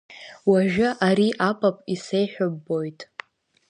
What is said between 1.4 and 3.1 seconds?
апап исеиҳәо ббоит.